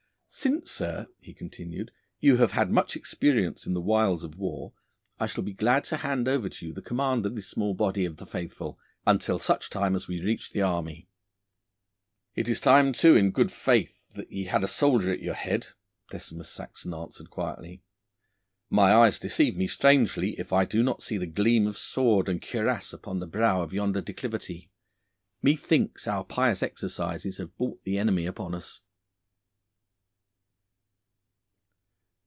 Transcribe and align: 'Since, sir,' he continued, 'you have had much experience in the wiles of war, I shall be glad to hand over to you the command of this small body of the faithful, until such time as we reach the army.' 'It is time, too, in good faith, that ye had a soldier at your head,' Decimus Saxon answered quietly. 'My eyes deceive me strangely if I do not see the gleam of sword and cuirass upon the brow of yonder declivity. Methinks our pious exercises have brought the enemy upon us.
'Since, 0.33 0.71
sir,' 0.71 1.07
he 1.19 1.33
continued, 1.33 1.91
'you 2.21 2.37
have 2.37 2.53
had 2.53 2.71
much 2.71 2.95
experience 2.95 3.65
in 3.65 3.73
the 3.73 3.81
wiles 3.81 4.23
of 4.23 4.37
war, 4.37 4.71
I 5.19 5.25
shall 5.25 5.43
be 5.43 5.51
glad 5.51 5.83
to 5.85 5.97
hand 5.97 6.25
over 6.29 6.47
to 6.47 6.67
you 6.67 6.71
the 6.73 6.81
command 6.81 7.25
of 7.25 7.35
this 7.35 7.49
small 7.49 7.73
body 7.73 8.05
of 8.05 8.15
the 8.15 8.25
faithful, 8.25 8.79
until 9.05 9.39
such 9.39 9.69
time 9.69 9.93
as 9.93 10.07
we 10.07 10.21
reach 10.21 10.51
the 10.51 10.61
army.' 10.61 11.09
'It 12.33 12.47
is 12.47 12.61
time, 12.61 12.93
too, 12.93 13.13
in 13.17 13.31
good 13.31 13.51
faith, 13.51 14.13
that 14.13 14.31
ye 14.31 14.45
had 14.45 14.63
a 14.63 14.69
soldier 14.69 15.11
at 15.11 15.19
your 15.19 15.33
head,' 15.33 15.67
Decimus 16.11 16.47
Saxon 16.49 16.93
answered 16.93 17.29
quietly. 17.29 17.83
'My 18.69 18.93
eyes 18.93 19.19
deceive 19.19 19.57
me 19.57 19.67
strangely 19.67 20.39
if 20.39 20.53
I 20.53 20.63
do 20.63 20.81
not 20.81 21.03
see 21.03 21.17
the 21.17 21.27
gleam 21.27 21.67
of 21.67 21.77
sword 21.77 22.29
and 22.29 22.41
cuirass 22.41 22.93
upon 22.93 23.19
the 23.19 23.27
brow 23.27 23.61
of 23.63 23.73
yonder 23.73 23.99
declivity. 23.99 24.71
Methinks 25.41 26.07
our 26.07 26.23
pious 26.23 26.63
exercises 26.63 27.37
have 27.37 27.57
brought 27.57 27.83
the 27.83 27.97
enemy 27.97 28.25
upon 28.25 28.55
us. 28.55 28.79